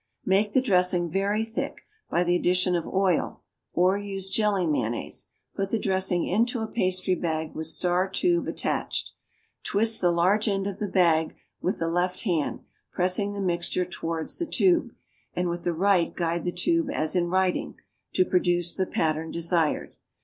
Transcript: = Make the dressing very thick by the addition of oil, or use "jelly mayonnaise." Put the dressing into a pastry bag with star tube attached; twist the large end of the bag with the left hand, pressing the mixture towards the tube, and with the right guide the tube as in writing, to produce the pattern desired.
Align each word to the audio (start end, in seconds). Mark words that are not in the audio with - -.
= 0.13 0.25
Make 0.25 0.53
the 0.53 0.61
dressing 0.63 1.11
very 1.11 1.45
thick 1.45 1.83
by 2.09 2.23
the 2.23 2.35
addition 2.35 2.73
of 2.73 2.87
oil, 2.87 3.43
or 3.71 3.99
use 3.99 4.31
"jelly 4.31 4.65
mayonnaise." 4.65 5.27
Put 5.55 5.69
the 5.69 5.77
dressing 5.77 6.25
into 6.25 6.61
a 6.63 6.67
pastry 6.67 7.13
bag 7.13 7.53
with 7.53 7.67
star 7.67 8.09
tube 8.09 8.47
attached; 8.47 9.13
twist 9.63 10.01
the 10.01 10.09
large 10.09 10.47
end 10.47 10.65
of 10.65 10.79
the 10.79 10.87
bag 10.87 11.35
with 11.61 11.77
the 11.77 11.87
left 11.87 12.21
hand, 12.23 12.61
pressing 12.91 13.33
the 13.33 13.41
mixture 13.41 13.85
towards 13.85 14.39
the 14.39 14.47
tube, 14.47 14.91
and 15.35 15.49
with 15.49 15.61
the 15.65 15.71
right 15.73 16.15
guide 16.15 16.45
the 16.45 16.51
tube 16.51 16.89
as 16.91 17.15
in 17.15 17.27
writing, 17.29 17.75
to 18.13 18.25
produce 18.25 18.73
the 18.73 18.87
pattern 18.87 19.29
desired. 19.29 19.93